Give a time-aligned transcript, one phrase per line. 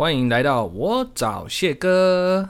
[0.00, 2.48] 欢迎来到我找谢哥。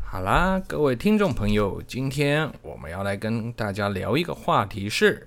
[0.00, 5.26] 好啦，各位听众朋友，今天我们要来跟大家聊一个话题是，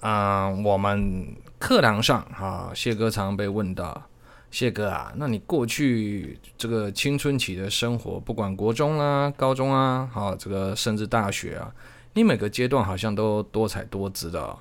[0.00, 4.02] 啊、我们课堂上哈，谢哥常被问到，
[4.50, 11.72] 谢哥啊，那你过去这个青春期的生活，不管国中啊、高中啊，好，这个甚至大学啊，
[12.12, 14.54] 你每个阶段好像都多彩多姿的、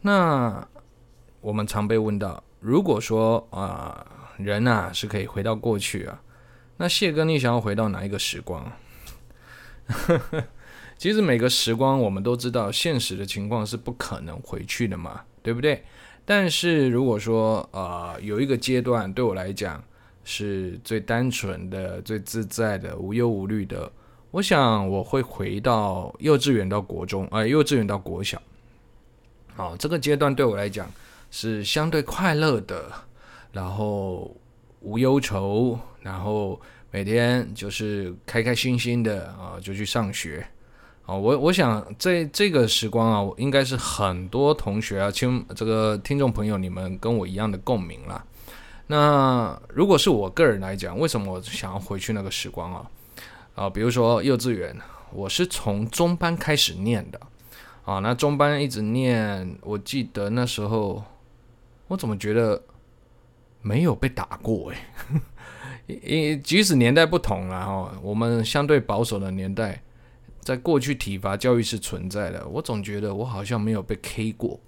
[0.00, 0.66] 那
[1.42, 4.14] 我们常被问到，如果说啊。
[4.38, 6.22] 人呐是可以回到过去啊，
[6.78, 8.72] 那谢哥，你想要回到哪一个时光？
[10.96, 15.84] 其实每个时光我们都知道，现实的情况是不可能回去的嘛，对不对？
[16.24, 19.82] 但是如果说呃有一个阶段对我来讲
[20.24, 23.90] 是最单纯的、最自在的、无忧无虑的，
[24.30, 28.40] 我想我会回到幼稚园到国中，呃，幼稚园到国小。
[29.54, 30.90] 好，这个阶段对我来讲
[31.30, 32.92] 是相对快乐的。
[33.52, 34.34] 然后
[34.80, 36.60] 无忧愁，然后
[36.90, 40.46] 每天就是开开心心的啊，就去上学
[41.06, 41.14] 啊。
[41.14, 48.24] 我我想这这个时光啊，应该是很多同学啊，亲这个听众朋友，你们跟我一样的共鸣啦。
[48.86, 52.90] 那如果是我个人来讲，为什么我想要回去那个时光啊？
[53.54, 54.76] 啊，比如说幼稚园，
[55.12, 57.20] 我是从中班开始念的
[57.84, 61.02] 啊，那中班一直念，我记得那时候
[61.88, 62.62] 我怎么觉得。
[63.62, 64.76] 没有被打过 哎，
[66.02, 69.82] 因即使年代不同了哈，我们相对保守的年代，
[70.40, 72.46] 在过去体罚教育是存在的。
[72.48, 74.60] 我总觉得我好像没有被 K 过，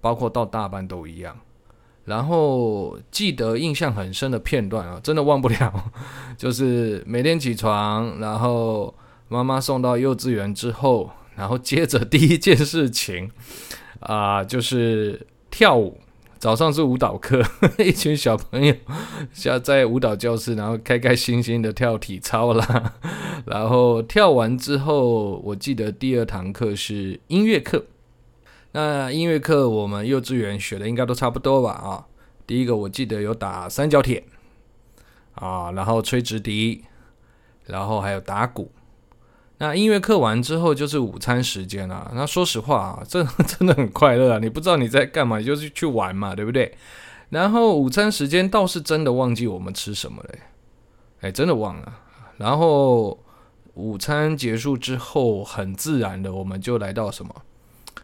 [0.00, 1.38] 包括到大班都一样。
[2.04, 5.92] 然后记得印象很深的片段啊，真的忘不了，
[6.36, 8.92] 就是每天起床，然后
[9.28, 13.30] 妈妈送到幼稚园之后，然后接着第一件事情
[14.00, 16.00] 啊，就是跳舞。
[16.42, 17.40] 早上是舞蹈课，
[17.78, 18.74] 一群小朋友
[19.32, 22.94] 下在舞蹈教室，然后开开心心的跳体操啦。
[23.46, 27.84] 然后跳完之后，我记得第二堂课是音乐课。
[28.72, 31.70] 那音乐课我们幼稚园学的应该都差不多吧？
[31.70, 32.06] 啊，
[32.44, 34.24] 第一个我记得有打三角铁
[35.36, 36.82] 啊，然后吹直笛，
[37.66, 38.68] 然后还有打鼓。
[39.62, 42.10] 那音乐课完之后就是午餐时间了。
[42.16, 44.38] 那说实话啊， 这真的很快乐啊！
[44.40, 46.76] 你不知道你在干嘛，你就是去玩嘛，对不对？
[47.28, 50.30] 然后午餐时间倒是真的忘记我们吃什么了，
[51.20, 51.96] 哎，真的忘了。
[52.38, 53.16] 然后
[53.74, 57.32] 午餐结束之后，很自然的我们就来到什么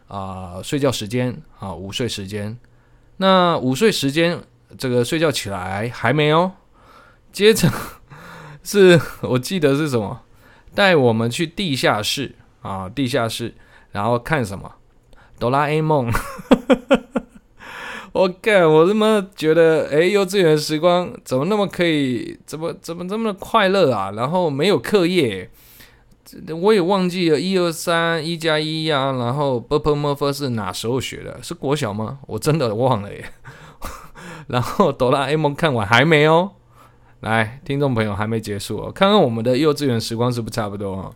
[0.07, 2.57] 啊、睡觉时间啊，午睡时间。
[3.17, 4.39] 那午睡时间，
[4.77, 6.51] 这个睡觉起来还没有。
[7.33, 7.69] 接着
[8.63, 10.21] 是我记得是什么？
[10.73, 13.53] 带我们去地下室啊，地下室，
[13.91, 14.71] 然后看什么
[15.39, 16.11] 哆啦 A 梦。
[18.11, 24.11] 我感，我怎么觉得诶，幼稚园时光怎么那么可以，怎么怎么这么快乐啊？
[24.11, 25.49] 然后没有课业，
[26.59, 29.11] 我也忘记了一二三一加一呀。
[29.11, 31.39] 然后 purple Mover 是哪时候学的？
[31.43, 32.19] 是国小吗？
[32.25, 33.25] 我真的忘了耶。
[34.47, 36.53] 然后哆啦 A 梦看完还没哦。
[37.21, 41.11] 来，听众朋友还没结束哦，看看我们的幼稚园时光是不是差不多啊？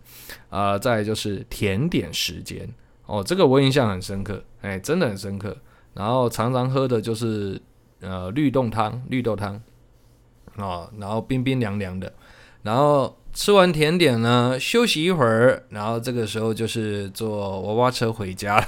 [0.50, 2.68] 呃，再就是甜点时间
[3.06, 5.56] 哦，这个我印象很深刻，哎，真的很深刻。
[5.94, 7.62] 然后常常喝的就是
[8.02, 9.62] 呃绿豆汤，绿豆汤
[10.58, 12.12] 哦，然后冰冰凉凉的。
[12.64, 18.62] 然后吃完甜点呢，休息一会儿，然后这个时候就是坐娃娃车回家。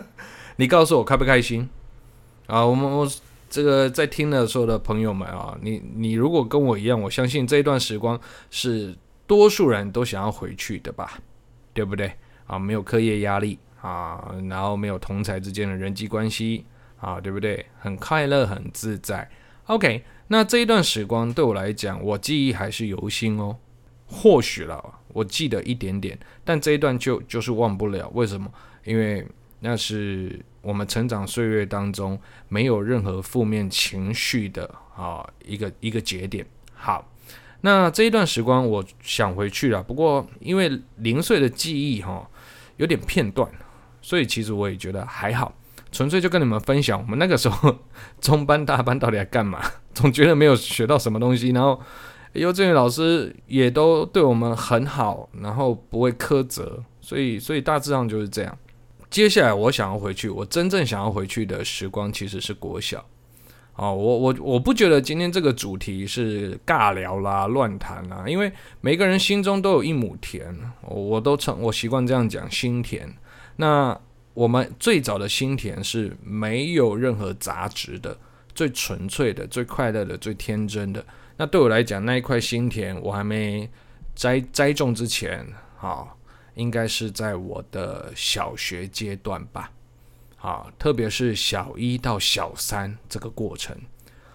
[0.56, 1.66] 你告诉我开不开心
[2.48, 2.66] 啊？
[2.66, 3.10] 我们我。
[3.52, 8.18] 这个在听的所有的朋友们啊，你你如果跟我一样，我相信这一段时光
[8.48, 8.96] 是
[9.26, 11.20] 多数人都想要回去的吧，
[11.74, 12.10] 对不对？
[12.46, 16.64] 啊，没有课业压力啊，然后没有同才之间的人际关系
[16.98, 17.66] 啊，对不对？
[17.78, 19.30] 很快乐，很自在。
[19.66, 23.58] OK，那这一段时光对我来讲，我记忆还是犹新哦。
[24.06, 28.10] 或许了，我记得一点点，但这一段就就是忘不了。
[28.14, 28.50] 为什么？
[28.84, 29.26] 因为
[29.60, 30.42] 那是。
[30.62, 32.18] 我们成长岁月当中
[32.48, 36.46] 没有任何负面情绪的啊一个一个节点。
[36.72, 37.12] 好，
[37.60, 42.28] 那这一段时光我想回去了，不过因为零碎的记忆哈
[42.76, 43.50] 有点片段，
[44.00, 45.52] 所以其实我也觉得还好，
[45.90, 47.76] 纯粹就跟你们分享我们那个时候
[48.20, 49.60] 中班大班到底在干嘛，
[49.92, 51.80] 总觉得没有学到什么东西，然后
[52.32, 58.58] 幼稚园老师也都对我们很好，然后不会苛责，所以所以大致上就是这样。
[59.12, 63.04] 接下来我想要回去，我真正想要回去的时光其实是国小。
[63.76, 68.50] 哦，我我我不觉得今天这个主题是尬聊啦、乱谈啦，因为
[68.80, 70.54] 每个人心中都有一亩田，
[70.88, 73.06] 我都成我习惯这样讲心田。
[73.56, 73.98] 那
[74.32, 78.16] 我们最早的心田是没有任何杂质的，
[78.54, 81.04] 最纯粹的、最快乐的、最天真的。
[81.36, 83.68] 那对我来讲，那一块心田我还没
[84.14, 86.16] 栽栽种之前，好，
[86.54, 89.70] 应该是在我的小学阶段吧。
[90.38, 93.76] 啊，特别是小一到小三这个过程，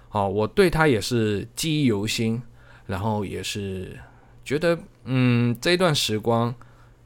[0.07, 2.41] 好，我对他也是记忆犹新，
[2.85, 3.99] 然后也是
[4.45, 6.55] 觉得，嗯，这一段时光，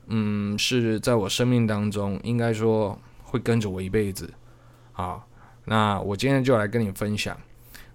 [0.06, 4.32] 嗯，是在我生命当中，应该说会跟着我一辈子。
[4.92, 5.28] 好，
[5.66, 7.36] 那我今天就来跟你分享。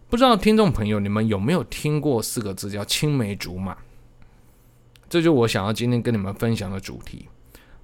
[0.09, 3.77] 不知道听众朋友，你们有没有听过四个字叫青梅竹马？
[5.09, 7.29] 这就我想要今天跟你们分享的主题。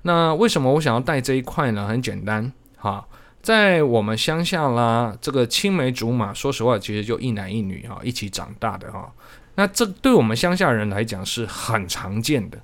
[0.03, 1.87] 那为什么我想要带这一块呢？
[1.87, 3.07] 很简单，哈，
[3.41, 9.13] 在我们乡下啦，这个青梅竹马，说实话，其实就一男一女哈，一起长大的哈。
[9.55, 12.59] 那这对我们乡下人来讲是很常见的，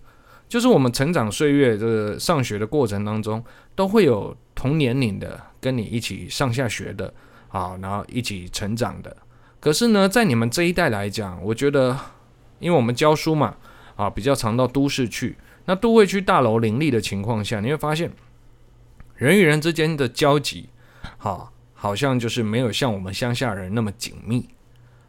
[0.49, 3.45] 就是我们成长岁月这个上学的过程当中，
[3.75, 7.13] 都会有同年龄的跟你一起上下学的
[7.49, 9.17] 啊，然后一起成长的。
[9.61, 11.97] 可是呢，在你们这一代来讲，我觉得，
[12.59, 13.55] 因为我们教书嘛，
[13.99, 18.13] 啊，比较常到都市去，那都会区大楼林立的情况下，你会发现，
[19.17, 20.69] 人与人之间的交集，
[21.17, 24.49] 好，好像就是没有像我们乡下人那么紧密，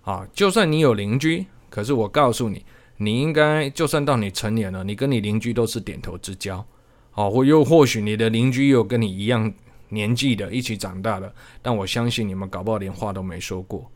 [0.02, 2.66] 啊，就算你有邻居，可是我告诉你，
[2.98, 6.66] 你应该就算到你成年了，你跟你邻居都是点头之交，
[7.12, 9.54] 好，或又或许你的邻居有跟你一样
[9.90, 11.32] 年纪的，一起长大的，
[11.62, 13.88] 但我相信你们搞不好连话都没说过。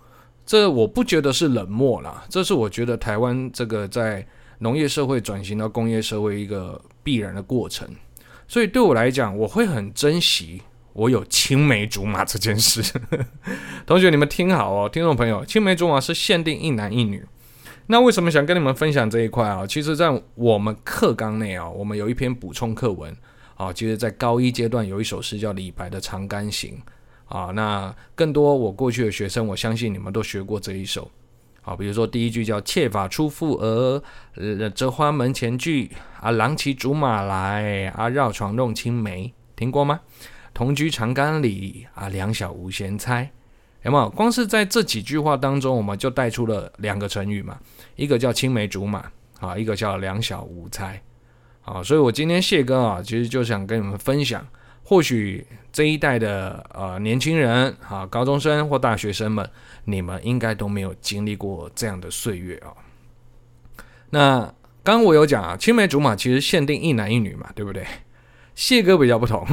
[0.46, 4.24] 这我不觉得是冷漠啦，这是我觉得台湾这个在
[4.64, 7.86] 农业社会转型到工业社会一个必然的过程，
[8.48, 10.62] 所以对我来讲，我会很珍惜
[10.94, 12.82] 我有青梅竹马这件事。
[13.86, 17.26] 同学，你们听好哦，听众朋友，青梅竹马是限定一男一女。
[17.88, 19.68] 那为什么想跟你们分享这一块啊？
[19.68, 23.14] 其实，在我们课纲内啊，我们有一篇补充课文
[23.56, 26.82] 啊，其实，在高一阶段有一首诗叫李白的《长干行》。
[27.38, 31.12] 啊，那更多我过去的学生，我相信你们都学过这一首。
[31.66, 34.04] 好，比如说第一句叫“妾发初覆额，
[34.36, 35.90] 呃，折花门前剧。
[36.20, 40.02] 啊，郎骑竹马来，啊，绕床弄青梅。”听过吗
[40.54, 43.32] ？“同居长干里，啊，两小无嫌猜。”
[43.84, 44.10] 有没有？
[44.10, 47.58] 光是在这几句话当中，我们就带出了两个成语嘛，
[47.96, 51.02] 一个叫青梅竹马，啊，一个叫两小无猜。
[51.64, 54.46] 啊，所以我今天谢哥啊，其实就想跟你们分享。
[54.84, 59.50] 或许这一代的呃年轻人啊，高中生或大学生们，
[59.86, 62.72] 你们应该都没有经历过这样的岁月啊。
[64.12, 64.42] 那
[64.84, 67.84] 刚刚我有讲啊，青梅竹马其实限定一男一女嘛，对不对？
[68.54, 69.44] 谢哥比较不同，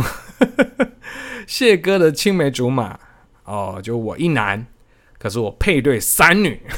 [1.48, 3.00] 谢哥的青梅竹马
[3.44, 4.66] 哦，就我一男，
[5.18, 6.60] 可是我配对三女。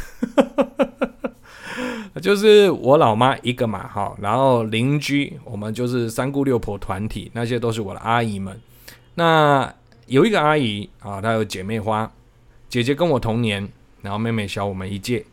[2.23, 8.57] 就是我老妈一个嘛，哈，然后邻居我们就是三姑六婆团体，那些都是我的阿姨们。
[9.15, 9.75] 那
[10.07, 12.11] 有一个阿姨啊，她有姐妹花，
[12.69, 13.69] 姐姐跟我同年，
[14.01, 15.25] 然后妹妹小我们一届，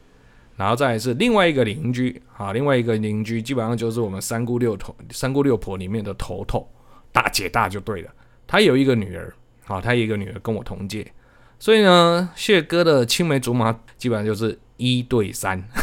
[0.58, 6.70] 然后再是另外一个邻居啊，另外一个邻居基本上就是我们三姑六头、三姑六婆里面的头头，
[7.12, 8.12] 大姐大就对了。
[8.46, 9.34] 她有一个女儿，
[9.68, 11.12] 啊，她有一个女儿跟我同届，
[11.58, 15.64] 所以呢，谢哥的青梅竹马基本上就是一对三。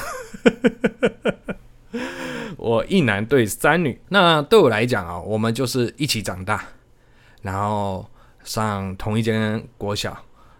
[2.56, 6.65] 我一男对三女，那对我来讲啊，我们就是一起长大，
[7.46, 8.05] 然后
[8.43, 10.17] 上同一间国小，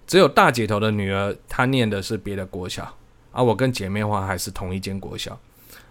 [0.07, 2.85] 只有大姐头的女儿她念的是别的国小，
[3.33, 5.37] 而、啊、我跟姐妹花还是同一间国小，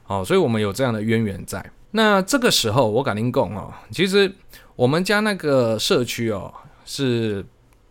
[0.07, 1.63] 哦，所以我们有这样的渊源在。
[1.91, 4.33] 那这个时候我跟您讲哦，其实
[4.77, 6.53] 我们家那个社区哦
[6.85, 7.45] 是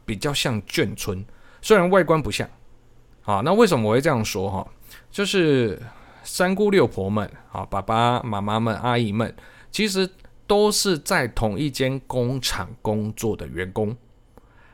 [0.07, 1.23] 比较像眷村，
[1.61, 2.49] 虽然外观不像，
[3.21, 4.67] 好，那为什么我会这样说哈？
[5.11, 5.79] 就是
[6.23, 9.35] 三姑六婆们，啊，爸爸妈妈们、阿姨们，
[9.71, 10.09] 其实
[10.47, 13.97] 都是在同一间工厂工作的员工，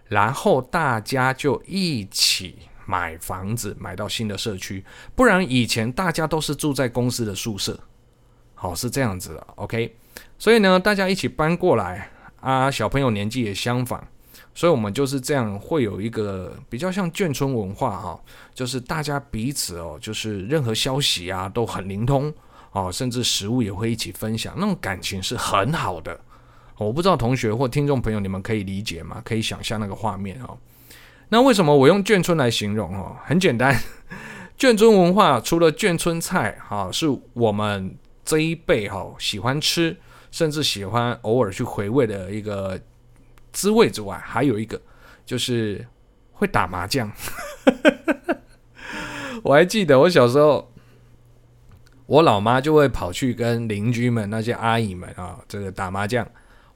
[0.07, 4.85] 然后大家就一起买房子，买到新的社区。
[5.15, 7.79] 不然以前大家都是住在公司的宿舍，
[8.55, 9.97] 好，是这样子的，OK。
[10.39, 12.11] 所以呢，大家一起搬过来
[12.41, 14.07] 啊，小朋友年纪也相仿。
[14.53, 18.21] 所以，我们就是这样，会有一个比较像眷村文化哈，
[18.53, 22.35] 就是大家彼此哦，就是任何消息啊都很灵通
[22.73, 26.21] 哦，甚至食物也会一起分享，那种感情是很好的。
[26.77, 29.21] 我不知道同学或听众朋友你们可以理解吗？
[29.25, 30.57] 可以想象那个画面哦。
[31.29, 33.17] 那为什么我用眷村来形容哦？
[33.25, 33.79] 很简单，
[34.59, 39.97] 眷村文化除了眷村菜哈，是我们这一辈哈喜欢吃，
[40.31, 42.81] 甚至喜欢偶尔去回味的一个。
[43.53, 44.81] 滋味之外，还有一个
[45.27, 45.85] 就是
[46.33, 47.11] 会打麻将。
[49.43, 50.73] 我还记得我小时候，
[52.11, 56.27] 我老妈就会跑去跟邻居们那些阿姨们啊，这个打麻将。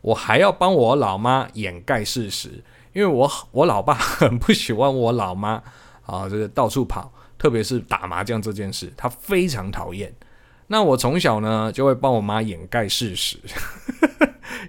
[0.00, 2.62] 我还要帮我老妈掩盖事实，
[2.93, 5.61] 因为我我老爸很不喜欢我老妈
[6.07, 10.14] 啊，这个到处跑，特别是打麻将这件事，他非常讨厌。
[10.69, 13.37] 那我从小呢就会帮我妈掩盖事实，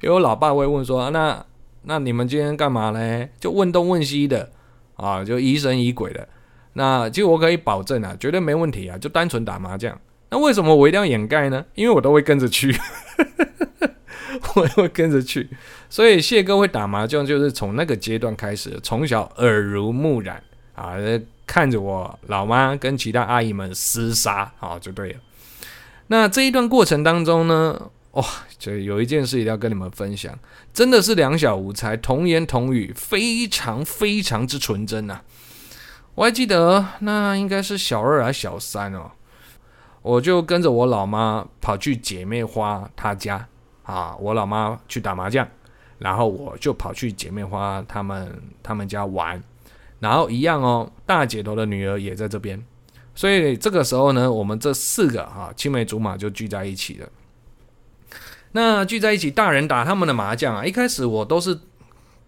[0.01, 1.45] 因为我老爸会问说：“那
[1.83, 4.49] 那你们今天干嘛呢？”就问东问西的
[4.95, 6.27] 啊，就疑神疑鬼的。
[6.73, 9.95] 那其实我可以保证啊，绝对没问题啊，就单纯打麻将。
[10.29, 11.63] 那为什么我一定要掩盖呢？
[11.75, 12.75] 因为我都会跟着去，
[14.55, 15.49] 我也会跟着去。
[15.89, 20.41] 所以谢哥会打麻将，就是从那个阶段开始，从小耳濡目染
[20.73, 20.95] 啊，
[21.45, 25.19] 看着我老妈跟其他阿姨们厮杀啊，就对了。
[26.07, 28.25] 那这一段过程当中呢，哇，
[28.57, 30.37] 就有一件事一定要跟你们分享，
[30.73, 35.21] 真的是两小无猜，童言童语，非常非常之纯真呐。
[36.15, 39.11] 我还记得那应该是小二还是小三哦，
[40.05, 43.47] 我就跟着我老妈跑去姐妹花她家
[43.81, 45.47] 啊，我老妈去打麻将，
[45.97, 49.41] 然后我就跑去姐妹花他们他们家玩，
[49.99, 52.63] 然后一样哦，大姐头的女儿也在这边。
[53.15, 57.09] 所以这个时候呢，我们这四个哈青梅竹马就聚在一起了。
[58.51, 61.59] 那聚在一起，大人打他们的麻将啊，一开始我都是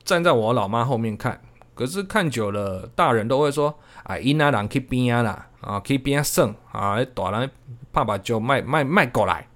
[0.04, 1.40] 站在我老妈后面看，
[1.76, 7.50] 可是看久了，大人都会说：“啊，伊那人去边啊啦，啊可以边胜啊，大人
[7.92, 9.48] 爸爸就卖卖卖过来。”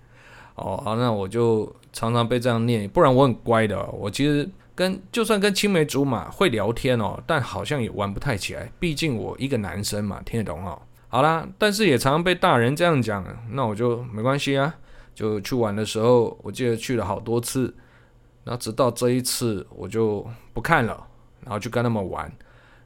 [0.55, 3.83] 哦，那我就常常被这样念，不然我很乖的。
[3.91, 10.79] 我其实跟就算跟青梅竹马会聊天哦，但好像也玩不太起来，毕竟我一个男生嘛，听得懂哦。
[11.07, 14.75] 好啦，但是也常常被大人这样讲，那我就没关系啊。
[15.13, 17.73] 就去玩的时候，我记得去了好多次，
[18.43, 21.05] 然后直到这一次我就不看了，
[21.41, 22.31] 然后就跟他们玩。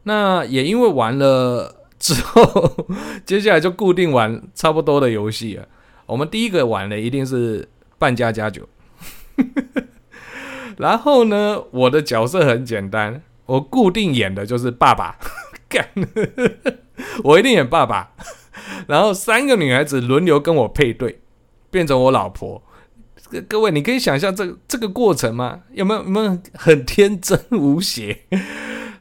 [0.03, 2.88] 那也因为玩了之后，
[3.25, 5.68] 接下来就固定玩差不多的游戏了。
[6.06, 8.68] 我们第一个玩的一定是扮家家酒，
[10.78, 15.18] 然后呢，我的角色很简单，我固定演的就是爸爸，
[15.68, 15.88] 干。
[17.24, 18.12] 我一定演爸爸，
[18.88, 21.20] 然后三个女孩子轮流跟我配对，
[21.70, 22.62] 变成我老婆。
[23.50, 25.62] 各位，你可以想象这这个过程吗？
[25.74, 28.20] 有没有有没有很天真无邪？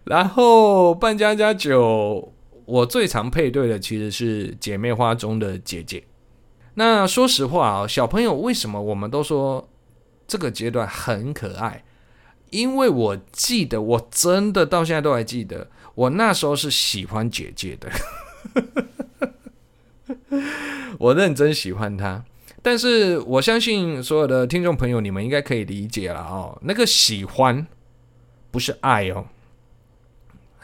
[0.04, 2.33] 然后扮家家酒，
[2.64, 6.04] 我最常配对的其实是姐妹花中的姐姐。
[6.74, 9.68] 那说实话啊，小朋友为什么我们都说
[10.26, 11.84] 这个阶段很可爱？
[12.50, 15.68] 因为我记得，我真的到现在都还记得。
[15.94, 17.88] 我那时候是喜欢姐姐的，
[20.98, 22.24] 我认真喜欢她。
[22.62, 26.58] 但是我相信所有的听众朋友，你们应该可以理解了哦。
[26.62, 27.66] 那个喜欢
[28.50, 29.26] 不是爱哦，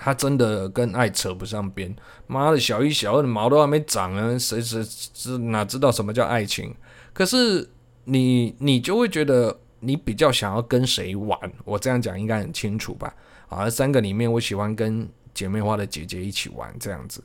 [0.00, 1.94] 他真的跟爱扯不上边。
[2.26, 6.74] 妈的，小一、小二的毛都还没长呢，谁谁知哪知道什么叫爱情？
[7.12, 7.68] 可是
[8.04, 11.38] 你你就会觉得你比较想要跟谁玩？
[11.64, 13.14] 我这样讲应该很清楚吧？
[13.48, 15.08] 啊，三个里面我喜欢跟。
[15.32, 17.22] 姐妹花的姐姐一起玩这样子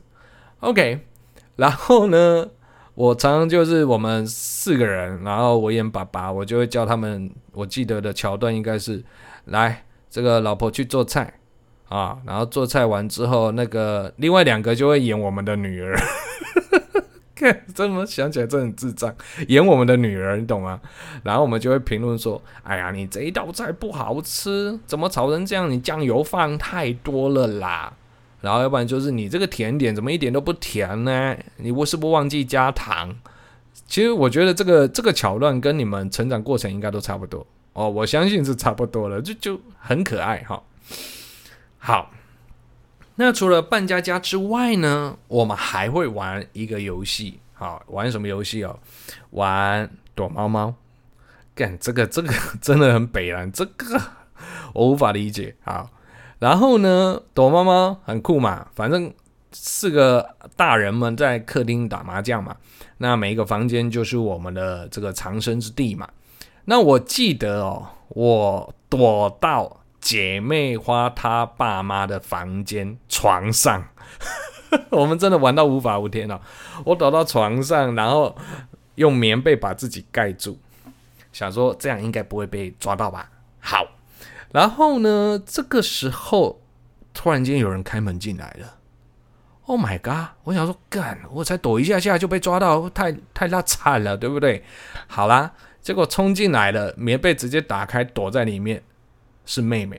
[0.60, 1.00] ，OK，
[1.56, 2.48] 然后呢，
[2.94, 7.28] 我常常就是我们四个人，然后我演爸爸，我就会叫他们。
[7.52, 9.04] 我记得的桥段应该是，
[9.46, 11.40] 来，这个老婆去做菜
[11.88, 15.96] 啊，然后做菜完之后，那个另外两个就会演我们的女儿。
[17.36, 19.14] 看，这么想起来真很智障，
[19.48, 20.80] 演我们的女儿，你懂吗？
[21.22, 25.70] 然后我们就会评论说：“哎呀，你这一道菜不好吃，怎么炒成这样？
[25.70, 27.92] 你酱油放太多了啦。”
[28.40, 31.36] 然后要不然就是你这个甜点怎么一点都不甜呢？
[31.58, 33.14] 你我是不忘记加糖？
[33.86, 40.62] 其实我觉得这个这个桥段跟你们成长过程应该都差不多哦，我相信是差不多了，就就很可爱哈。
[41.86, 42.10] 好。
[43.14, 48.76] 那除了扮家家之外呢，我们还会玩一个游戏，好，玩什么游戏哦？
[49.30, 50.74] 玩躲猫猫。
[51.54, 54.02] 干这个这个 真的很北烂，这个
[54.74, 55.54] 我无法理解。
[55.62, 55.88] 好，
[56.40, 59.14] 然后呢，躲猫猫很酷嘛，反正
[59.52, 62.56] 四个大人们在客厅打麻将嘛，
[62.98, 66.08] 那每一个房间就是我们的这个藏身之地嘛。
[66.64, 69.84] 那我记得哦，我躲到。
[70.06, 73.88] 姐妹花她爸妈的房间床上，
[74.90, 76.40] 我们真的玩到无法无天了。
[76.84, 78.36] 我躲到床上，然后
[78.94, 80.60] 用棉被把自己盖住，
[81.32, 83.28] 想说这样应该不会被抓到吧。
[83.58, 83.84] 好，
[84.52, 86.60] 然后呢，这个时候
[87.12, 88.76] 突然间有人开门进来了。
[89.64, 90.36] Oh my god！
[90.44, 94.62] 我想说，干，我才躲一下下就被抓到，太太拉惨了，对不对？
[95.08, 95.50] 好啦，
[95.82, 98.80] 结果冲进来了，棉被直接打开，躲在里面。
[99.46, 99.98] 是妹妹，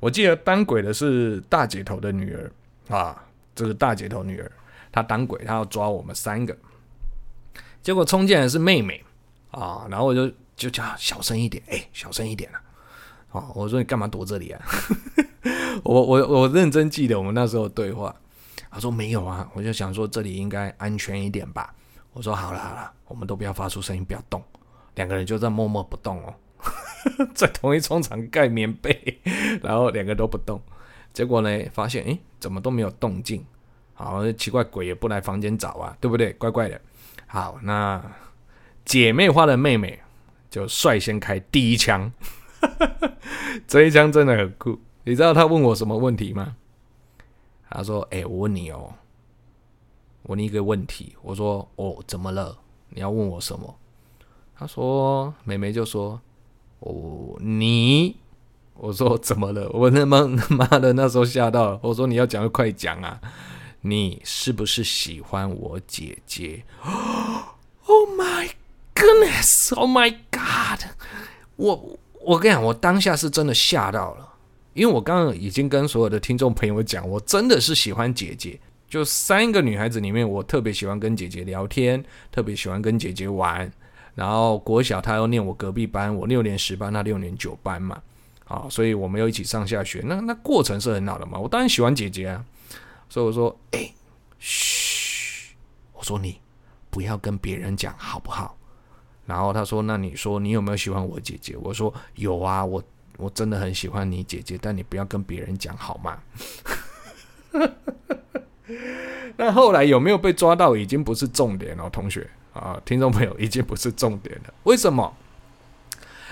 [0.00, 2.50] 我记得当鬼的是大姐头的女儿
[2.88, 3.22] 啊，
[3.54, 4.50] 这个大姐头女儿，
[4.90, 6.56] 她当鬼，她要抓我们三个，
[7.82, 9.04] 结果冲进来是妹妹
[9.50, 12.62] 啊，然后我就就叫小声一点，哎、小声一点啊，
[13.32, 14.64] 哦，我说你干嘛躲这里啊？
[15.84, 18.14] 我我我认真记得我们那时候对话，
[18.70, 21.74] 他说没有啊，我就想说这里应该安全一点吧。
[22.12, 24.42] 我说好了好了，我们都不要发出声音，不要动。
[24.94, 26.34] 两个人就在默默不动哦，
[27.34, 29.18] 在同一床上盖棉被，
[29.62, 30.60] 然后两个都不动。
[31.12, 33.44] 结果呢，发现诶，怎么都没有动静。
[33.94, 36.32] 好，奇怪，鬼也不来房间找啊，对不对？
[36.34, 36.80] 怪怪的。
[37.26, 38.02] 好，那
[38.84, 39.98] 姐妹花的妹妹
[40.50, 42.12] 就率先开第一枪，
[43.66, 44.78] 这一枪真的很酷。
[45.04, 46.56] 你知道他问我什么问题吗？
[47.68, 48.94] 他说：“哎、我问你哦，
[50.24, 52.56] 问你一个问题。”我说：“哦，怎么了？
[52.90, 53.76] 你要问我什么？”
[54.56, 56.20] 他说：“妹妹就说，
[56.80, 58.16] 哦，你。
[58.78, 61.80] ”我说：“怎么了？”我他妈他妈的那时候吓到了。
[61.82, 63.18] 我说：“你要讲就快讲啊！
[63.80, 66.62] 你是不是喜欢我姐姐？
[66.84, 68.50] ”Oh my
[68.94, 69.74] goodness!
[69.74, 70.90] Oh my god!
[71.56, 74.34] 我我跟你讲，我当下是真的吓到了。
[74.74, 78.60] 因为我刚刚已经跟所有的听众朋友讲，我真的是喜欢姐姐。
[78.90, 83.72] 就三个女孩子里面，我特别喜欢跟姐姐聊天，特别喜欢跟姐姐玩。
[84.16, 88.02] 然后国小他要念我隔壁班，我六年十班，他六年九班嘛，
[88.46, 90.02] 啊，所以我们又一起上下学。
[90.04, 91.38] 那那过程是很好的嘛。
[91.38, 92.44] 我当然喜欢姐姐啊，
[93.08, 93.88] 所以我说，哎，
[94.40, 95.54] 嘘，
[95.92, 96.40] 我说你
[96.90, 98.58] 不要跟别人讲好不好？
[99.24, 101.56] 然后他说，那你说你有没有喜欢我姐姐？
[101.58, 102.82] 我说有啊，我。
[103.18, 106.18] 我真的很喜欢你姐姐，但你不要跟别人讲好吗？
[109.38, 114.54] 那后来有没有被抓到，已经不是重点了，同学啊，听众朋友，已经不是重点了。
[114.64, 115.14] 为什么？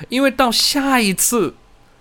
[0.09, 1.55] 因为到下一次，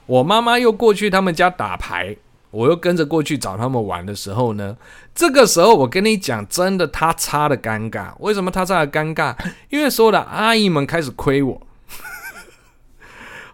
[0.05, 2.17] 我妈妈又过去他们家打牌，
[2.49, 4.75] 我又跟着过去找他们玩的时候呢，
[5.13, 8.13] 这个时候我跟你讲，真的他差的尴尬。
[8.19, 9.35] 为什么他差的尴尬？
[9.69, 11.61] 因为所有的阿姨们开始亏我。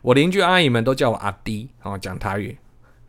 [0.01, 2.57] 我邻居阿姨们都叫我阿弟，然后讲台语，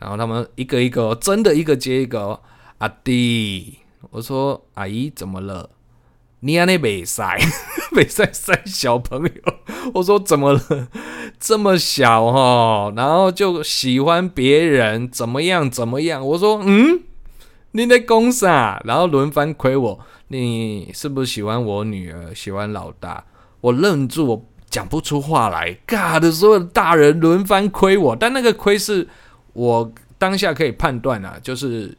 [0.01, 2.41] 然后他们一个一个，真的一个接一个，
[2.79, 3.79] 阿弟，
[4.11, 5.71] 我说阿姨怎么了？
[6.41, 7.39] 你安那没塞，
[7.93, 9.33] 没塞塞小朋友，
[9.95, 10.89] 我说怎么了？
[11.39, 16.27] 这么小哈，然后就喜欢别人怎么样怎么样？
[16.27, 17.01] 我说嗯，
[17.73, 18.83] 你在公啥？
[18.85, 22.35] 然后轮番亏我，你是不是喜欢我女儿？
[22.35, 23.25] 喜欢老大？
[23.61, 24.47] 我愣住我。
[24.71, 29.05] 讲不出话来，尬的所有大人轮番亏我，但那个亏是
[29.53, 31.99] 我当下可以判断啊，就是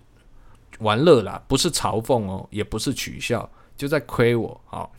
[0.80, 3.50] 玩乐啦，不是嘲讽哦，也不是取笑，
[3.82, 4.62] 就在亏我。
[4.68, 4.94] 好，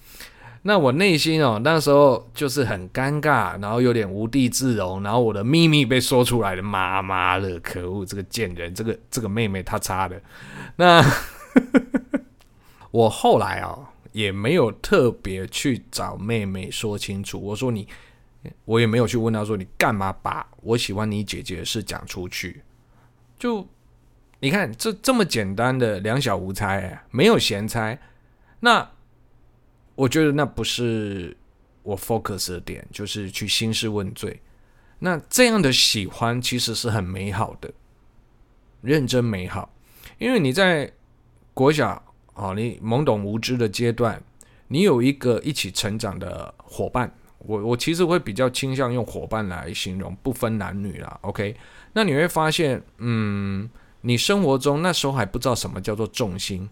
[0.62, 10.21] 那我内心哦，那时候就是很尴尬，然后有点无地自容，然后我的秘密被说出来了，妈妈的，可恶，这个贱人，这个这个妹妹她擦的。
[10.75, 11.01] 那
[12.90, 13.87] 我后来啊、哦。
[14.12, 17.40] 也没有特别去找妹妹说清楚。
[17.40, 17.88] 我说你，
[18.66, 22.61] 我也没有去问她说你干嘛把我喜欢你姐姐的事讲出去。
[23.38, 23.66] 就
[24.40, 27.99] 你看这这么简单的两小无猜，没有闲猜。
[28.64, 28.90] 那
[29.94, 31.37] 我觉得那不是
[31.83, 34.40] 我 focus 的点，就是去兴师问罪。
[35.01, 37.72] 那这样的喜欢其实是很美好的，
[38.81, 39.75] 认真美好，
[40.18, 40.92] 因为你在
[41.53, 42.03] 国小。
[42.35, 44.20] 哦，你懵懂无知的阶段，
[44.68, 51.18] 你有一个一起成长的伙伴，我我其实会比较倾向用伙伴来形容，不分男女啦。
[51.20, 51.55] OK，
[51.92, 53.68] 那你会发现，嗯，
[54.01, 56.66] 你生活中那时候还不知道什么叫做重心，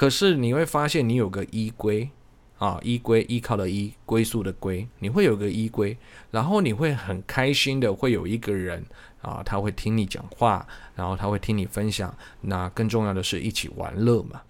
[0.00, 2.08] 可是你会发现你有个依归
[2.56, 5.94] 啊，依归依靠的依，归宿的归，你会有个依归，
[6.30, 8.82] 然后你会很开心的会有一个人
[9.20, 14.40] 啊，他会听你讲话，然后他会听你分享，那更重要的是一起玩乐嘛。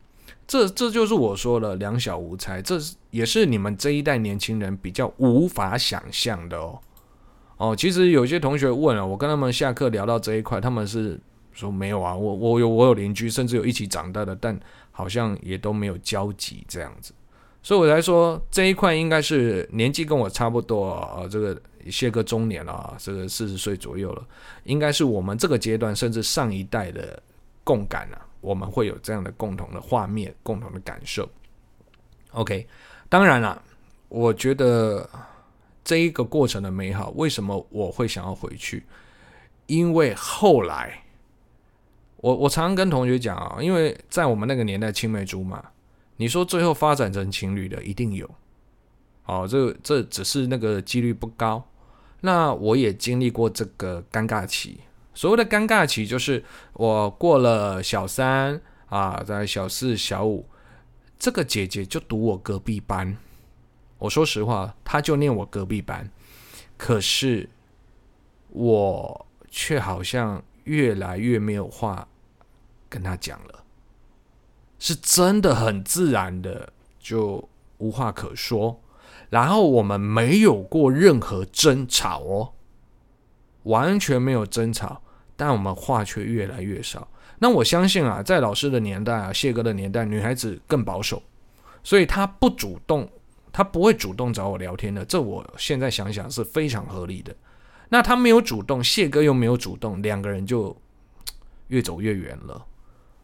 [0.46, 2.78] 这这就是我说的两小无猜，这
[3.10, 6.78] 也是你们这一代年轻人比较无法想象的哦。
[7.56, 11.18] 哦，其实有些同学问了，我跟他们下课聊到这一块，他们是
[11.52, 14.56] 说没有啊，我我有我有邻居，甚至有一起长大的，但
[15.00, 17.14] 好像也都没有交集这样子。
[17.62, 21.60] 所以我才说这一块应该是年纪跟我差不多啊，这个
[21.90, 24.26] 些个中年了啊，这个四十岁左右了，
[24.64, 27.22] 应该是我们这个阶段甚至上一代的
[27.64, 28.20] 共感啊。
[28.42, 31.28] 我们会有这样的共同的画面，共同的感受。
[32.32, 32.66] OK，
[33.08, 33.62] 当然了，
[34.08, 35.08] 我觉得
[35.84, 38.84] 这一个过程的美好，为什么我会想要回去？
[39.66, 41.02] 因为后来，
[42.20, 45.62] 我我常常跟同学讲啊，因为在我们那个年代青梅竹马，
[46.16, 48.28] 你说最后发展成情侣的一定有，
[49.24, 51.64] 哦，这这只是那个几率不高。
[52.20, 54.80] 那我也经历过这个尴尬期。
[55.14, 60.46] 所谓的尴尬期，就是我过了小三啊，在小四、小五，
[61.18, 63.16] 这个姐姐就读我隔壁班。
[63.98, 66.11] 我说实话，她就念我隔壁班，
[66.76, 67.48] 可是
[68.50, 72.06] 我却好像越来越没有话
[72.90, 73.64] 跟他讲了。
[74.79, 77.48] 是真的很自然的，就
[77.79, 78.83] 无话可说。
[79.29, 82.53] 然后我们没有过任何争吵哦，
[83.62, 85.03] 完全没有争吵，
[85.37, 87.07] 但我们话却越来越少。
[87.38, 91.22] 那我相信啊，在老师的年代啊，谢哥的年代，女孩子更保守，
[91.85, 93.09] 所以她不主动，
[93.53, 95.05] 她不会主动找我聊天的。
[95.05, 97.37] 这我现在想想是非常合理的。
[97.88, 100.76] 那她没有主动，谢哥又没有主动，两个人就
[101.68, 102.66] 越走越远了。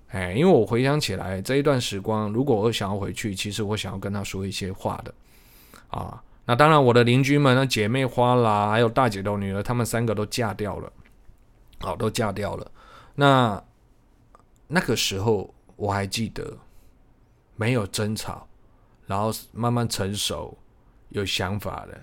[0.09, 5.14] 哎，因为我回想起来这一段时光，如果我想要回去，其实我想要跟她说一些话的。
[5.88, 10.92] 啊，那当然，我的邻居们，那姐妹花啦，还有大姐的女儿，她们三个都嫁掉了，
[11.81, 12.71] 好，都嫁掉了。
[13.14, 13.62] 那
[14.69, 16.57] 那个时候我还记得，
[17.57, 18.47] 没有争吵，
[19.07, 20.57] 然后慢慢成熟，
[21.11, 21.99] 有想法了，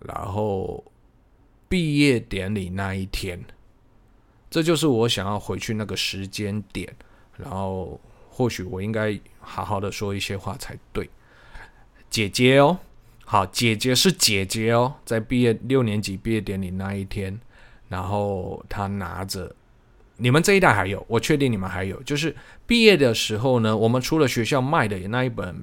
[0.00, 0.84] 然后
[1.68, 3.42] 毕业典礼那一天，
[4.52, 6.94] 这就是我想要回去那个时间点，
[7.38, 11.08] 然后或许我应该好好的说一些话才对。
[12.10, 12.76] 姐姐哦，
[13.24, 17.40] 好，姐姐是姐姐哦，在毕业六年级毕业典礼那一天，
[17.88, 19.56] 然后她拿着，
[20.18, 22.36] 你们这一代还有，我确定你们还有，就是
[22.66, 25.58] 毕业的时候呢，我们除了学校卖的那一本，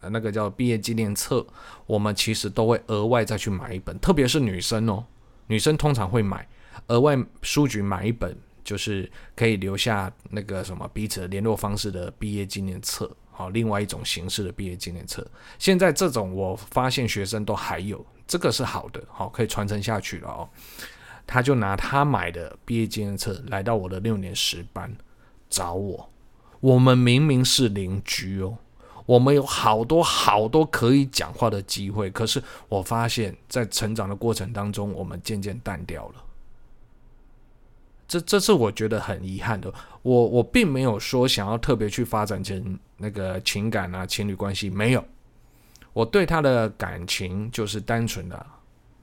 [0.00, 1.44] 那个叫毕业纪念册，
[1.86, 5.04] 我们其实都会额外再去买一本，特别是女生哦，
[5.48, 6.46] 女生通常会买
[6.86, 13.10] 额外书局买一本，就是可以留下那个什么彼此联络方式的毕业纪念册。
[13.30, 15.24] 好，另外一种形式的毕业纪念册，
[15.60, 20.48] 现在这种我发现学生都还有，这个是好的，好，可以传承下去了哦。
[21.24, 24.92] 他就拿他买的毕业纪念册来到我的六年十班
[25.48, 26.10] 找我，
[26.58, 28.58] 我们明明是邻居哦，
[29.06, 36.24] 我们有好多好多可以讲话的机会，可是我发现，在成长的过程当中，我们渐渐淡掉了。
[38.08, 39.72] 这这是我觉得很遗憾的。
[40.00, 45.04] 我我并没有说想要特别去发展成那个情感啊，情侣关系没有。
[45.92, 48.46] 我对他的感情就是单纯的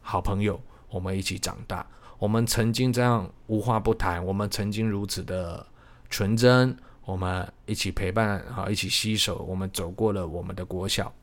[0.01, 1.85] 好朋友，我们一起长大，
[2.17, 5.63] 我们曾经这样无话不谈，我们曾经如此的
[6.09, 11.13] 纯真，我们一起陪伴啊，一起携手，我们走过了我们的国小。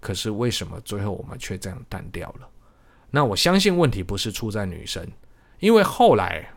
[0.00, 2.48] 可是为什么最后我们却这样淡掉了？
[3.12, 5.06] 那我相信问题不是出在女生，
[5.60, 6.50] 因为后来。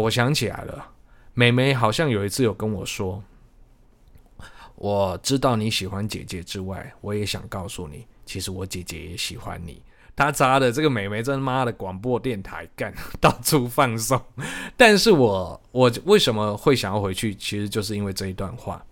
[0.00, 0.86] 我想起来了，
[1.34, 3.22] 妹妹好像有一次有跟我说，
[4.74, 9.82] 我知道你喜欢姐姐之外，我也想告诉你，其实我姐姐也喜欢你。
[10.14, 14.20] 他扎的这个妹妹真妈的广播电台干 到处放送，
[14.76, 17.34] 但是我我为什么会想要回去？
[17.34, 18.82] 其实就是因为这一段话。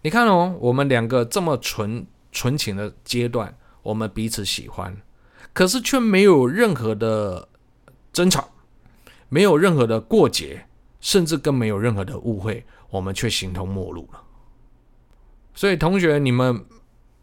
[0.00, 4.96] 你看哦，我们两个这么纯纯情的阶段，我们彼此喜欢，
[5.52, 7.46] 可是却没有任何的
[8.12, 8.48] 争吵。
[9.32, 10.66] 没有任何的过节，
[11.00, 14.22] 甚至更没有任何的误会，我们却形同陌路了。
[15.54, 16.62] 所以，同学，你们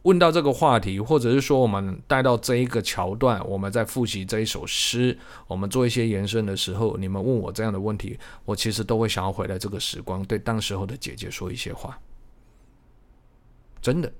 [0.01, 11.95] 问到这个话题，或者是说我们带到这一个桥段，我们在复习这一首诗，我们做一些延伸的时候，你们问我这样的问题，我其实都会想要回来这个时光，对当时候的姐姐说一些话。
[13.83, 14.11] 真的，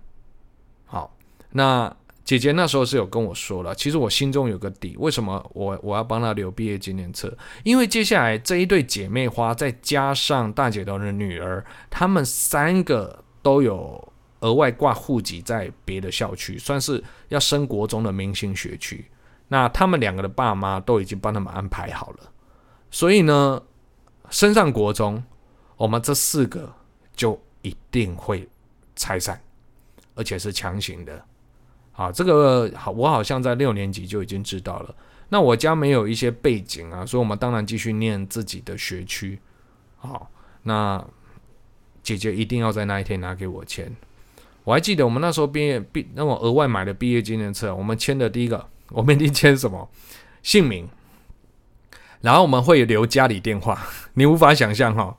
[0.86, 1.18] 好，
[1.50, 1.92] 那。
[2.24, 7.36] 姐姐那时候是有跟我说了，其实我心中有个底，为什么我我要帮她留毕业纪念册？
[7.64, 19.06] 因为接下来这一对姐妹花，再加上大姐头的女儿，她们三个都有额外挂户籍在别的校区，算是要升国中的明星学区。
[19.48, 22.32] 那他们两个的爸妈都已经帮他们安排好了，
[22.92, 23.60] 所以呢，
[24.30, 25.24] 升上国中，
[25.78, 26.72] 我们这四个
[27.16, 28.48] 就一定会
[28.96, 29.42] 拆散，
[30.14, 31.26] 而且是强行的。
[32.00, 34.96] 啊，这个好，我好像在六年级就已经知道了。
[35.28, 39.38] 那我家没有一些背景啊，所以我们当然继续念自己的学区。
[39.98, 40.32] 好，
[40.64, 41.04] 那
[42.02, 43.94] 姐姐一定要在那一天拿给我签。
[44.64, 49.90] 我还记得我们那时候毕业毕，那我额外买的毕业纪念册，我们签的第一个，我们一定签什么
[50.42, 50.88] 姓名，
[52.22, 53.78] 然后我们会留家里电话，
[54.14, 55.18] 你无法想象哈。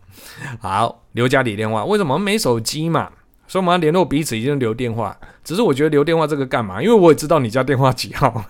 [0.61, 3.13] 好，留家里电话，为什么没手机嘛？
[3.51, 5.19] 所以我们要联络彼此，已经留电话。
[5.43, 6.81] 只是我觉得留电话这个干嘛？
[6.81, 8.45] 因为我也知道你家电话几号。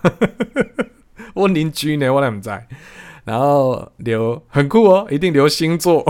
[1.32, 2.68] 我邻居呢，我怎么在？
[3.24, 6.04] 然后留很酷哦，一定留星座，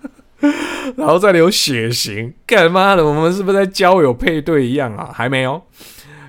[0.96, 2.32] 然后再留血型。
[2.46, 3.04] 干嘛的？
[3.04, 5.10] 我们是不是在交友配对一样啊？
[5.12, 5.60] 还没有。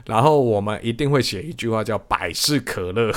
[0.05, 3.09] 然后我们一定会写一句话，叫百事可乐。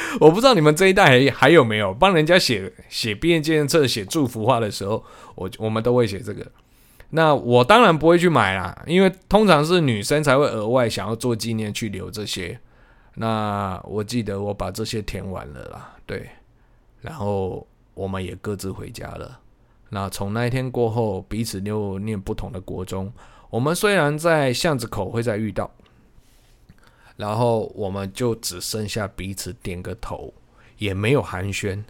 [0.20, 6.46] 我不知道你们这一代还还有没有帮人家写写毕业纪念册、写祝福话的时候，我我们都会写这个。
[7.10, 12.58] 那我当然不会去买啦，因为通常是女生才会额外想要做纪念去留这些。
[13.14, 16.30] 那我记得我把这些填完了啦，对，
[17.00, 19.40] 然后我们也各自回家了。
[19.88, 23.12] 那从那一天过后，彼此又念不同的国中。
[23.50, 25.68] 我们虽然在巷子口会再遇到，
[27.20, 30.32] 然后我们就只剩下彼此点个头，
[30.78, 31.84] 也没有寒暄。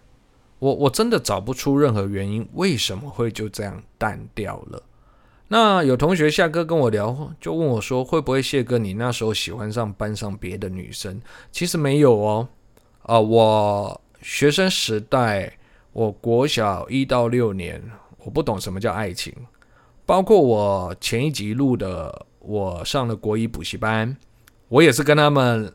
[0.58, 4.82] 我我真的找不出任何原因，为什么会就这样淡掉了。
[5.46, 11.20] 那有同学夏哥跟我聊，就问我说：“会不会谢哥，你那时候喜欢上班上别的女生？”
[11.52, 12.48] 其实没有哦。
[13.02, 15.56] 啊、我学生时代，
[15.92, 17.80] 我国小一到六年，
[18.18, 19.32] 我不懂什么叫爱情。
[20.04, 24.16] 包括我前一集录的，我上了国一补习班，
[24.70, 25.70] 我也是跟他们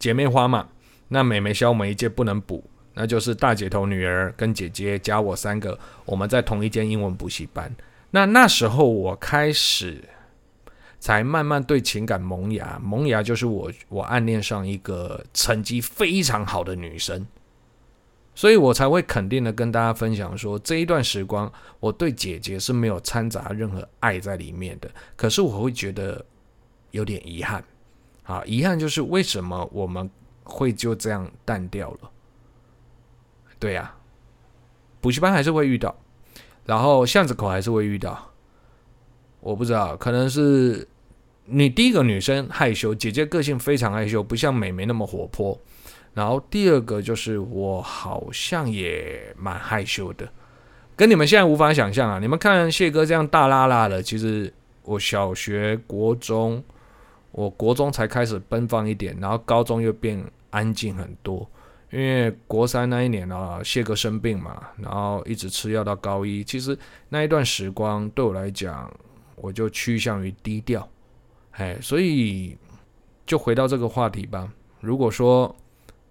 [0.00, 0.66] 姐妹花嘛。
[1.06, 2.62] 那妹妹小我们一届不能补，
[2.94, 7.72] 那就是大姐头女儿跟姐姐加我三个，我们在同一间英文补习班。
[8.10, 10.02] 那那时候我开始
[10.98, 17.26] 才慢慢对情感萌芽，萌芽就是我我暗恋上一个成绩非常好的女生，
[18.34, 26.24] 所以我才会肯定的跟大家分享说，这一段时光我对姐姐是没有掺杂任何爱在里面的，可是我会觉得
[26.90, 27.62] 有点遗憾，
[28.28, 30.08] 啊，遗憾就是为什么我们
[30.44, 32.10] 会就这样淡掉了？
[33.58, 33.94] 对呀，
[35.00, 35.96] 补习班还是会遇到。
[36.66, 38.30] 然后巷子口还是会遇到，
[39.40, 40.86] 我不知道，可能是
[41.46, 45.58] 你第一个女生害羞，姐姐个性非常害羞，不像妹妹那么活泼。
[46.12, 50.30] 然后第二个就是我好像也蛮害羞的，
[50.94, 52.18] 跟你们现在无法想象啊！
[52.18, 56.62] 你们看谢哥这样大拉拉的，其实我小学、国中，
[57.30, 61.48] 我国中才开始奔放一点，然后高中又变安静很多。
[61.90, 66.44] 因为国三那一年啊，谢哥生病嘛，然后一直吃药到高一。
[66.44, 66.76] 其实
[67.08, 68.92] 那一段时光对我来讲，
[69.36, 70.86] 我就趋向于低调，
[71.52, 72.56] 哎，所以
[73.24, 74.52] 就回到这个话题吧。
[74.80, 75.56] 如果说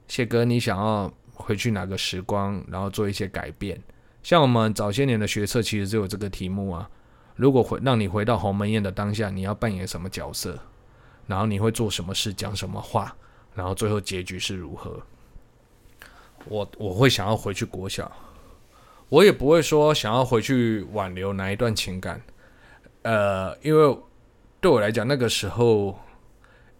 [0.07, 3.79] 谢哥你想要回去哪个时光，然后做一些改变，
[4.23, 6.89] 像我们早些年的学测其实就有这个题目啊。
[7.35, 10.57] 如果回让你回到鸿门宴的当下，你要扮演什么角色？
[11.27, 13.15] 然后你会做什么事，讲什么话？
[13.53, 14.99] 然后最后结局是如何？
[16.45, 18.09] 我我会想要回去国小，
[19.09, 22.21] 我也不会说想要回去挽留哪一段情感，
[23.01, 23.97] 呃，因为
[24.61, 25.99] 对我来讲，那个时候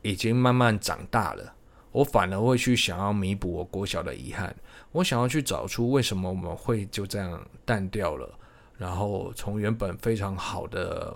[0.01, 1.53] 已经慢慢长大了，
[1.91, 4.55] 我反而会去想要弥补我国小的遗憾，
[4.93, 8.29] 我想要去找出为什么我们会就这样淡掉了，
[8.77, 11.13] 然后从原本非常好的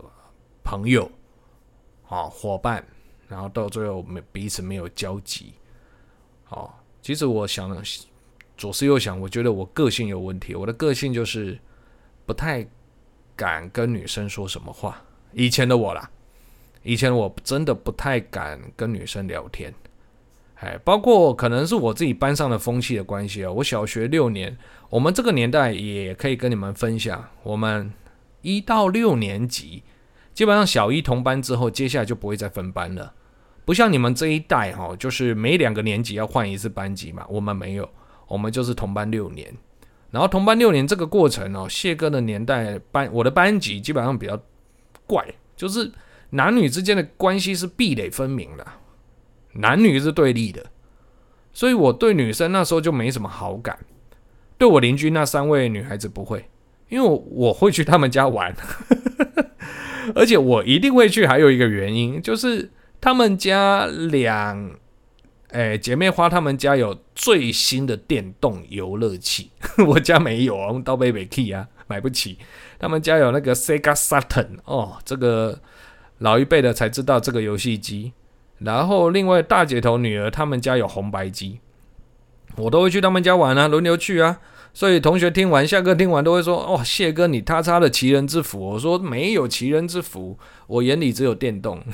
[0.64, 1.10] 朋友，
[2.04, 2.86] 好伙伴，
[3.32, 5.54] 然后到最后没彼此没有交集，
[6.44, 7.82] 好，其实我想。
[8.58, 10.54] 左思右想，我觉得我个性有问题。
[10.54, 11.58] 我的个性就是
[12.28, 12.64] 不太
[13.36, 15.02] 敢跟女生说什么话。
[15.32, 16.08] 以前的我啦，
[16.84, 19.74] 以前我真的不太敢跟女生聊天。
[20.58, 23.52] 哎，包括可能是我自己班上的风气的关系啊。
[23.52, 24.56] 我小学六年，
[24.92, 27.92] 我们这个年代也可以跟你们分享，我们
[28.44, 29.82] 一到六年级，
[30.36, 33.12] 基本上小一同班之后，接下来就不会再分班了。
[33.66, 37.90] 不像你们这一代哈，就是每两个年级要换一次班级嘛，我们没有。
[38.28, 39.54] 我们就是同班六年，
[40.10, 44.42] 然后同班六年这个过程哦，谢哥的年代班，我的班级基本上比较
[45.06, 45.22] 怪，
[45.54, 45.92] 就是
[46.30, 48.66] 男女之间的关系是壁垒分明的，
[49.56, 50.66] 男女是对立的，
[51.52, 53.78] 所以我对女生那时候就没什么好感，
[54.58, 56.50] 对我邻居那三位女孩子不会，
[56.88, 58.56] 因为我，我会去他们家玩，
[60.16, 64.72] 而且我一定会去，还有一个原因就是他们家两。
[65.50, 69.52] 哎，姐妹花他们家有最新的电动游乐器，
[69.86, 72.38] 我家没有啊，我们到北北 key 啊，买不起。
[72.80, 75.60] 他们家有那个 Sega Saturn 哦，这个
[76.20, 78.14] 老一辈的才知道这个游戏机。
[78.60, 81.60] 然后另外大姐头女儿他们家有红白机，
[82.56, 84.40] 我都会去他们家玩啊，轮流去啊。
[84.74, 91.82] 所以同学听完，下课听完都会说：“哦，谢哥你他插的奇人之福。”我说：“没有奇人之福，我眼里只有电动。”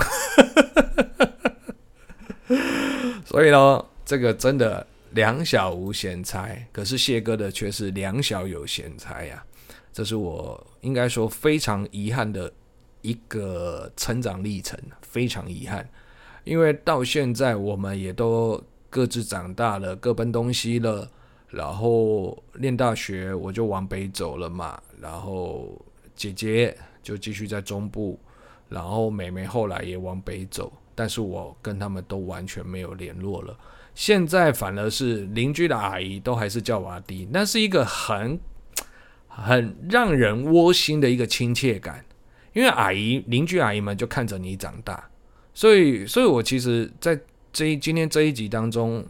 [3.26, 9.44] 所以呢，这个真的两小无嫌财，可是谢哥的却是两小有嫌财呀。
[9.92, 12.52] 这是我应该说非常遗憾的
[13.02, 15.90] 一个成长历程，非常遗憾。
[16.44, 21.10] 因为到现在我们也都各自长大了，各奔东西了。
[21.50, 25.80] 然后念大学我就往北走了嘛，然后
[26.16, 28.20] 姐姐就继续在中部，
[28.70, 30.72] 然后妹妹后来也往北走。
[30.94, 33.56] 但是我跟他们都完全没有联络了，
[33.94, 38.40] 现在反而是邻居的阿姨都还是叫我阿弟，那是一个很
[39.28, 42.04] 很让人窝心的一个亲切感，
[42.52, 45.08] 因为阿姨邻居阿姨们就看着你长大，
[45.54, 47.20] 所以，所以我其实，在
[47.54, 49.06] 这一今天这一集当中，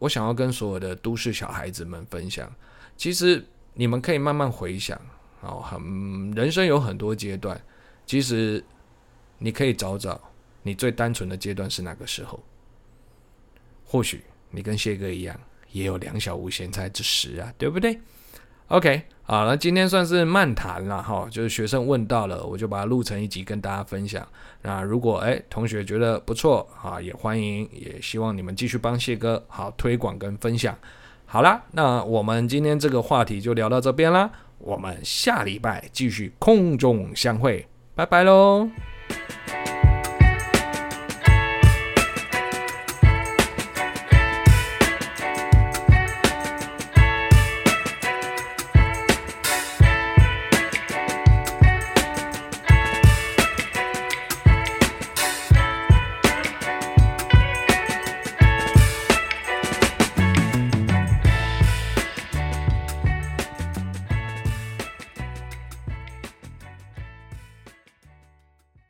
[0.00, 2.52] 我想要跟所有的都市小孩子们分享，
[2.96, 5.00] 其实你们可以慢慢回想，
[5.42, 7.60] 哦，很人生有很多阶段，
[8.06, 8.64] 其实
[9.38, 10.20] 你可以找找
[10.62, 12.42] 你最单纯的阶段是哪个时候。
[13.84, 15.38] 或许你跟谢哥一样，
[15.70, 18.00] 也有两小无嫌猜之时啊，对不对
[18.70, 24.26] ？OK，好，那今天算是漫谈了哈，就是学生问到了，我就把它录成一集跟大家分享。
[24.62, 30.72] 那如果诶同学觉得不错啊，也欢迎，也希望你们继续帮谢哥好推广跟分享。
[31.26, 34.30] 好啦，那我们今天这个话题就聊到这边啦。
[34.58, 38.68] 我们下礼拜继续空中相会，拜拜喽。